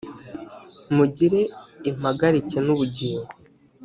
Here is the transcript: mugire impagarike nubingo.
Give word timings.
mugire 0.95 1.41
impagarike 1.89 2.57
nubingo. 2.65 3.29